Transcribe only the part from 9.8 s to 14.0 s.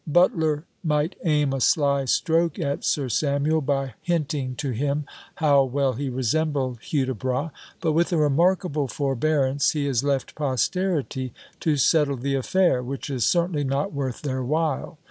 has left posterity to settle the affair, which is certainly not